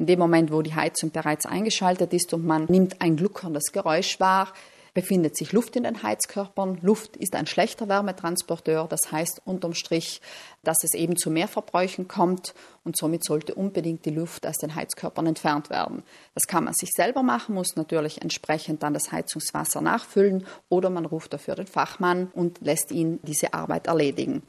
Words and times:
In 0.00 0.06
dem 0.06 0.18
Moment, 0.18 0.50
wo 0.50 0.62
die 0.62 0.74
Heizung 0.74 1.10
bereits 1.10 1.44
eingeschaltet 1.44 2.14
ist 2.14 2.32
und 2.32 2.46
man 2.46 2.64
nimmt 2.64 3.02
ein 3.02 3.16
gluckerndes 3.16 3.70
Geräusch 3.70 4.18
wahr, 4.18 4.50
befindet 4.94 5.36
sich 5.36 5.52
Luft 5.52 5.76
in 5.76 5.82
den 5.82 6.02
Heizkörpern. 6.02 6.78
Luft 6.80 7.18
ist 7.18 7.34
ein 7.34 7.46
schlechter 7.46 7.86
Wärmetransporteur, 7.86 8.86
das 8.88 9.12
heißt 9.12 9.42
unterm 9.44 9.74
Strich, 9.74 10.22
dass 10.62 10.84
es 10.84 10.94
eben 10.94 11.18
zu 11.18 11.30
mehr 11.30 11.48
Verbräuchen 11.48 12.08
kommt 12.08 12.54
und 12.82 12.96
somit 12.96 13.24
sollte 13.24 13.54
unbedingt 13.54 14.06
die 14.06 14.10
Luft 14.10 14.46
aus 14.46 14.56
den 14.56 14.74
Heizkörpern 14.74 15.26
entfernt 15.26 15.68
werden. 15.68 16.02
Das 16.32 16.46
kann 16.46 16.64
man 16.64 16.72
sich 16.72 16.92
selber 16.96 17.22
machen, 17.22 17.54
muss 17.54 17.76
natürlich 17.76 18.22
entsprechend 18.22 18.82
dann 18.82 18.94
das 18.94 19.12
Heizungswasser 19.12 19.82
nachfüllen 19.82 20.46
oder 20.70 20.88
man 20.88 21.04
ruft 21.04 21.34
dafür 21.34 21.56
den 21.56 21.66
Fachmann 21.66 22.30
und 22.32 22.62
lässt 22.62 22.90
ihn 22.90 23.20
diese 23.24 23.52
Arbeit 23.52 23.86
erledigen. 23.86 24.44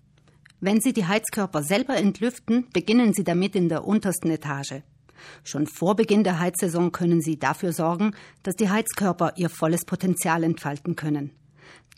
Wenn 0.61 0.79
Sie 0.79 0.93
die 0.93 1.07
Heizkörper 1.07 1.61
selber 1.61 1.97
entlüften, 1.97 2.69
beginnen 2.71 3.11
Sie 3.13 3.25
damit 3.25 3.57
in 3.57 3.67
der 3.67 3.85
untersten 3.85 4.31
Etage. 4.31 4.83
Schon 5.43 5.67
vor 5.67 5.95
Beginn 5.95 6.23
der 6.23 6.39
Heizsaison 6.39 6.91
können 6.91 7.21
Sie 7.21 7.37
dafür 7.37 7.73
sorgen, 7.73 8.15
dass 8.43 8.55
die 8.55 8.69
Heizkörper 8.69 9.33
ihr 9.35 9.49
volles 9.49 9.85
Potenzial 9.85 10.43
entfalten 10.43 10.95
können. 10.95 11.31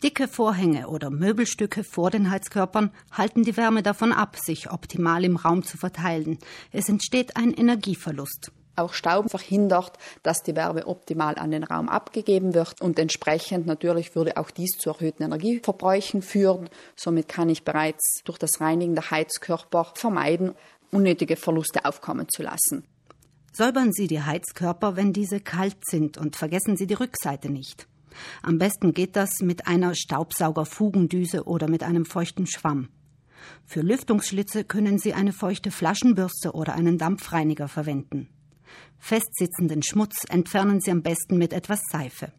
Dicke 0.02 0.28
Vorhänge 0.28 0.88
oder 0.88 1.08
Möbelstücke 1.08 1.82
vor 1.82 2.10
den 2.10 2.30
Heizkörpern 2.30 2.90
halten 3.10 3.42
die 3.42 3.56
Wärme 3.56 3.82
davon 3.82 4.12
ab, 4.12 4.36
sich 4.36 4.70
optimal 4.70 5.24
im 5.24 5.36
Raum 5.36 5.64
zu 5.64 5.78
verteilen. 5.78 6.38
Es 6.72 6.88
entsteht 6.88 7.36
ein 7.36 7.54
Energieverlust. 7.54 8.52
Auch 8.76 8.92
Staub 8.92 9.30
verhindert, 9.30 9.98
dass 10.24 10.42
die 10.42 10.56
Wärme 10.56 10.86
optimal 10.86 11.36
an 11.36 11.52
den 11.52 11.62
Raum 11.62 11.88
abgegeben 11.88 12.54
wird 12.54 12.80
und 12.80 12.98
entsprechend 12.98 13.66
natürlich 13.66 14.16
würde 14.16 14.36
auch 14.36 14.50
dies 14.50 14.72
zu 14.72 14.90
erhöhten 14.90 15.22
Energieverbräuchen 15.22 16.22
führen. 16.22 16.68
Somit 16.96 17.28
kann 17.28 17.48
ich 17.48 17.64
bereits 17.64 18.22
durch 18.24 18.38
das 18.38 18.60
Reinigen 18.60 18.94
der 18.94 19.10
Heizkörper 19.12 19.92
vermeiden, 19.94 20.54
unnötige 20.90 21.36
Verluste 21.36 21.84
aufkommen 21.84 22.28
zu 22.28 22.42
lassen. 22.42 22.84
Säubern 23.56 23.92
Sie 23.92 24.08
die 24.08 24.20
Heizkörper, 24.20 24.96
wenn 24.96 25.12
diese 25.12 25.38
kalt 25.38 25.76
sind 25.84 26.18
und 26.18 26.34
vergessen 26.34 26.76
Sie 26.76 26.88
die 26.88 26.94
Rückseite 26.94 27.50
nicht. 27.50 27.86
Am 28.42 28.58
besten 28.58 28.92
geht 28.92 29.14
das 29.14 29.42
mit 29.42 29.68
einer 29.68 29.94
Staubsaugerfugendüse 29.94 31.44
oder 31.44 31.68
mit 31.68 31.84
einem 31.84 32.04
feuchten 32.04 32.48
Schwamm. 32.48 32.88
Für 33.64 33.82
Lüftungsschlitze 33.82 34.64
können 34.64 34.98
Sie 34.98 35.14
eine 35.14 35.32
feuchte 35.32 35.70
Flaschenbürste 35.70 36.50
oder 36.50 36.74
einen 36.74 36.98
Dampfreiniger 36.98 37.68
verwenden. 37.68 38.28
Festsitzenden 38.98 39.84
Schmutz 39.84 40.24
entfernen 40.28 40.80
Sie 40.80 40.90
am 40.90 41.02
besten 41.02 41.38
mit 41.38 41.52
etwas 41.52 41.78
Seife. 41.92 42.32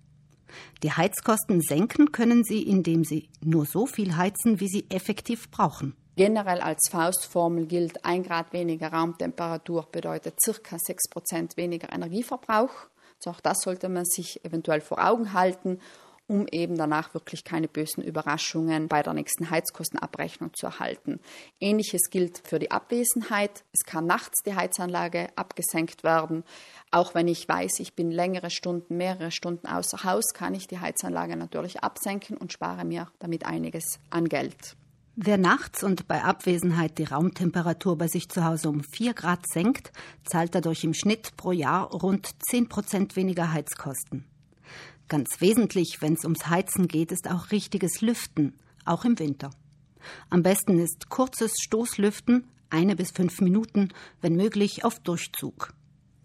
Die 0.84 0.92
Heizkosten 0.92 1.61
senken 1.61 2.11
können 2.11 2.44
Sie, 2.44 2.61
indem 2.61 3.06
Sie 3.06 3.30
nur 3.42 3.66
so 3.66 3.86
viel 3.86 4.17
heizen, 4.17 4.59
wie 4.59 4.67
Sie 4.67 4.86
effektiv 4.89 5.50
brauchen. 5.50 5.95
Generell 6.16 6.61
als 6.61 6.88
Faustformel 6.89 7.66
gilt, 7.66 8.05
ein 8.05 8.23
Grad 8.23 8.53
weniger 8.53 8.94
Raumtemperatur 8.94 9.85
bedeutet 9.91 10.39
circa 10.41 10.77
6 10.80 11.09
Prozent 11.09 11.58
weniger 11.58 11.91
Energieverbrauch. 11.91 12.71
Also 13.17 13.31
auch 13.31 13.41
das 13.41 13.58
sollte 13.61 13.89
man 13.89 14.05
sich 14.05 14.43
eventuell 14.45 14.80
vor 14.80 15.05
Augen 15.05 15.33
halten, 15.33 15.81
um 16.27 16.47
eben 16.49 16.77
danach 16.77 17.13
wirklich 17.13 17.43
keine 17.43 17.67
bösen 17.67 18.02
Überraschungen 18.02 18.88
bei 18.88 19.03
der 19.03 19.13
nächsten 19.13 19.49
Heizkostenabrechnung 19.49 20.53
zu 20.53 20.67
erhalten. 20.67 21.19
Ähnliches 21.59 22.09
gilt 22.09 22.41
für 22.47 22.59
die 22.59 22.71
Abwesenheit. 22.71 23.66
Es 23.73 23.86
kann 23.86 24.08
nachts 24.08 24.41
die 24.43 24.55
Heizanlage 24.55 25.27
abgesenkt 25.36 26.05
werden. 26.05 26.45
Auch 26.91 27.13
wenn 27.13 27.27
ich 27.27 27.47
weiß, 27.47 27.81
ich 27.81 27.93
bin 27.93 28.09
längere 28.09 28.52
Stunden, 28.52 28.95
mehrere 28.95 29.31
Stunden 29.31 29.67
außer 29.67 30.05
Haus, 30.05 30.33
kann 30.33 30.53
ich 30.53 30.67
die 30.67 30.80
Heizanlage 30.80 31.36
natürlich 31.36 31.83
absenken 31.83 32.38
und 32.38 32.53
spare 32.53 32.86
mir 32.86 33.11
damit 33.19 33.45
einiges 33.45 33.99
an 34.09 34.30
Geld. 34.30 34.77
Wer 35.17 35.38
nachts 35.38 35.81
und 35.81 36.09
bei 36.09 36.25
Abwesenheit 36.25 36.97
die 36.97 37.05
Raumtemperatur 37.05 37.97
bei 37.97 38.09
sich 38.09 38.27
zu 38.27 38.44
Hause 38.44 38.67
um 38.67 38.83
4 38.83 39.13
Grad 39.13 39.47
senkt, 39.47 39.94
zahlt 40.25 40.53
dadurch 40.53 40.83
im 40.83 40.94
Schnitt 40.94 41.38
pro 41.38 41.53
Jahr 41.53 41.89
rund 41.89 42.31
10 42.49 42.67
Prozent 42.67 43.16
weniger 43.16 43.53
Heizkosten. 43.53 44.25
Ganz 45.08 45.39
wesentlich, 45.39 46.02
wenn 46.02 46.16
es 46.16 46.25
ums 46.25 46.49
Heizen 46.49 46.89
geht, 46.89 47.13
ist 47.13 47.31
auch 47.31 47.52
richtiges 47.52 48.02
Lüften, 48.02 48.59
auch 48.83 49.05
im 49.05 49.17
Winter. 49.17 49.52
Am 50.30 50.43
besten 50.43 50.80
ist 50.80 51.08
kurzes 51.08 51.54
Stoßlüften, 51.61 52.48
eine 52.70 52.98
bis 52.98 53.11
fünf 53.11 53.39
Minuten, 53.39 53.93
wenn 54.20 54.36
möglich 54.36 54.83
auf 54.83 54.99
Durchzug. 54.99 55.73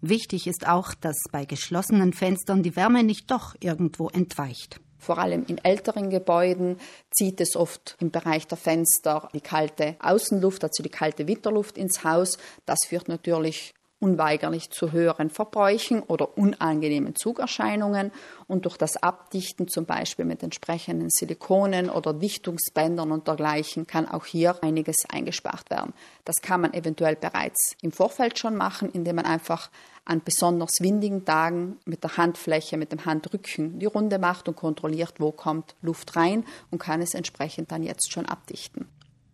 Wichtig 0.01 0.47
ist 0.47 0.67
auch, 0.67 0.93
dass 0.95 1.15
bei 1.31 1.45
geschlossenen 1.45 2.11
Fenstern 2.11 2.61
die 2.61 2.75
Wärme 2.75 3.05
nicht 3.05 3.31
doch 3.31 3.55
irgendwo 3.61 4.09
entweicht. 4.09 4.81
Vor 5.01 5.17
allem 5.17 5.45
in 5.47 5.57
älteren 5.57 6.11
Gebäuden 6.11 6.77
zieht 7.09 7.41
es 7.41 7.55
oft 7.55 7.97
im 7.99 8.11
Bereich 8.11 8.45
der 8.45 8.57
Fenster 8.57 9.29
die 9.33 9.41
kalte 9.41 9.95
Außenluft, 9.99 10.63
also 10.63 10.83
die 10.83 10.89
kalte 10.89 11.27
Winterluft 11.27 11.75
ins 11.75 12.03
Haus. 12.03 12.37
Das 12.67 12.85
führt 12.87 13.07
natürlich 13.07 13.73
unweigerlich 14.01 14.71
zu 14.71 14.91
höheren 14.91 15.29
Verbräuchen 15.29 16.01
oder 16.01 16.37
unangenehmen 16.37 17.15
Zugerscheinungen 17.15 18.11
und 18.47 18.65
durch 18.65 18.75
das 18.75 18.97
Abdichten 19.01 19.67
zum 19.67 19.85
Beispiel 19.85 20.25
mit 20.25 20.43
entsprechenden 20.43 21.09
Silikonen 21.09 21.89
oder 21.89 22.13
Dichtungsbändern 22.13 23.11
und 23.11 23.27
dergleichen 23.27 23.85
kann 23.85 24.09
auch 24.09 24.25
hier 24.25 24.61
einiges 24.63 25.05
eingespart 25.09 25.69
werden. 25.69 25.93
Das 26.25 26.41
kann 26.41 26.61
man 26.61 26.73
eventuell 26.73 27.15
bereits 27.15 27.75
im 27.81 27.91
Vorfeld 27.91 28.39
schon 28.39 28.55
machen, 28.55 28.89
indem 28.89 29.17
man 29.17 29.25
einfach 29.25 29.69
an 30.03 30.21
besonders 30.25 30.79
windigen 30.79 31.23
Tagen 31.23 31.77
mit 31.85 32.03
der 32.03 32.17
Handfläche, 32.17 32.77
mit 32.77 32.91
dem 32.91 33.05
Handrücken 33.05 33.77
die 33.77 33.85
Runde 33.85 34.17
macht 34.17 34.47
und 34.47 34.55
kontrolliert, 34.55 35.13
wo 35.19 35.31
kommt 35.31 35.75
Luft 35.81 36.15
rein 36.15 36.43
und 36.71 36.79
kann 36.79 37.01
es 37.01 37.13
entsprechend 37.13 37.71
dann 37.71 37.83
jetzt 37.83 38.11
schon 38.11 38.25
abdichten. 38.25 38.87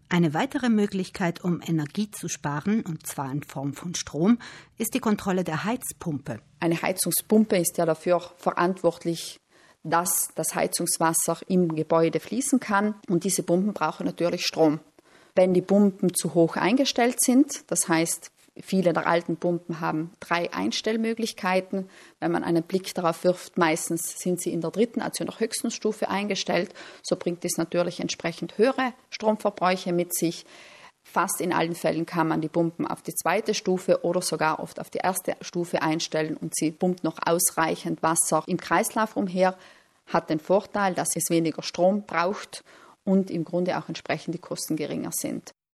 Eine 0.09 0.33
weitere 0.33 0.69
Möglichkeit, 0.69 1.43
um 1.43 1.61
Energie 1.61 2.09
zu 2.09 2.29
sparen, 2.29 2.81
und 2.81 3.05
zwar 3.05 3.29
in 3.29 3.43
Form 3.43 3.73
von 3.73 3.93
Strom, 3.93 4.39
ist 4.77 4.93
die 4.93 4.99
Kontrolle 4.99 5.43
der 5.43 5.65
Heizpumpe. 5.65 6.39
Eine 6.61 6.81
Heizungspumpe 6.81 7.57
ist 7.57 7.77
ja 7.77 7.85
dafür 7.85 8.21
verantwortlich, 8.37 9.41
dass 9.83 10.29
das 10.35 10.55
Heizungswasser 10.55 11.39
im 11.47 11.75
Gebäude 11.75 12.21
fließen 12.21 12.59
kann. 12.59 12.95
Und 13.09 13.25
diese 13.25 13.43
Pumpen 13.43 13.73
brauchen 13.73 14.05
natürlich 14.05 14.45
Strom. 14.45 14.79
Wenn 15.35 15.53
die 15.53 15.61
Pumpen 15.61 16.13
zu 16.15 16.33
hoch 16.33 16.55
eingestellt 16.55 17.17
sind, 17.19 17.69
das 17.69 17.89
heißt 17.89 18.31
Viele 18.61 18.93
der 18.93 19.07
alten 19.07 19.37
Pumpen 19.37 19.79
haben 19.79 20.11
drei 20.19 20.51
Einstellmöglichkeiten. 20.53 21.89
Wenn 22.19 22.31
man 22.31 22.43
einen 22.43 22.63
Blick 22.63 22.93
darauf 22.93 23.23
wirft, 23.23 23.57
meistens 23.57 24.19
sind 24.19 24.41
sie 24.41 24.51
in 24.51 24.61
der 24.61 24.71
dritten, 24.71 25.01
also 25.01 25.23
in 25.23 25.29
der 25.29 25.39
höchsten 25.39 25.71
Stufe 25.71 26.09
eingestellt. 26.09 26.73
So 27.03 27.15
bringt 27.15 27.45
es 27.45 27.57
natürlich 27.57 27.99
entsprechend 27.99 28.57
höhere 28.57 28.93
Stromverbräuche 29.09 29.93
mit 29.93 30.13
sich. 30.13 30.45
Fast 31.03 31.39
in 31.39 31.53
allen 31.53 31.73
Fällen 31.73 32.05
kann 32.05 32.27
man 32.27 32.41
die 32.41 32.49
Pumpen 32.49 32.85
auf 32.85 33.01
die 33.01 33.15
zweite 33.15 33.53
Stufe 33.53 34.03
oder 34.03 34.21
sogar 34.21 34.59
oft 34.59 34.79
auf 34.79 34.89
die 34.89 34.97
erste 34.97 35.37
Stufe 35.39 35.81
einstellen 35.81 36.35
und 36.35 36.53
sie 36.53 36.71
pumpt 36.71 37.03
noch 37.03 37.17
ausreichend 37.25 38.03
Wasser 38.03 38.43
im 38.45 38.57
Kreislauf 38.57 39.15
umher. 39.15 39.57
Hat 40.07 40.29
den 40.29 40.39
Vorteil, 40.39 40.93
dass 40.93 41.15
es 41.15 41.29
weniger 41.29 41.63
Strom 41.63 42.03
braucht 42.03 42.63
und 43.05 43.31
im 43.31 43.45
Grunde 43.45 43.77
auch 43.77 43.87
entsprechend 43.87 44.35
die 44.35 44.39
Kosten 44.39 44.75
geringer 44.75 45.11
sind. 45.13 45.53